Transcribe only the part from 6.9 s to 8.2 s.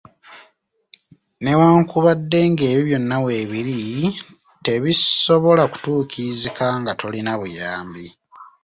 tolina buyambi.